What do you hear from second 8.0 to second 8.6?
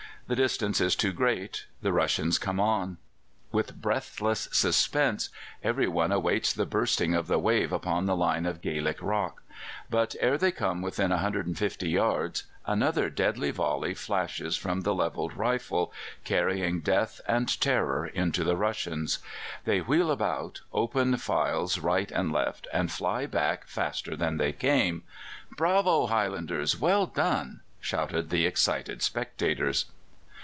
the line